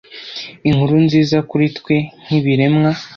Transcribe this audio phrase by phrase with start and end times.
[0.69, 2.91] Inkuru nziza kuri twe nk'ibiremwa,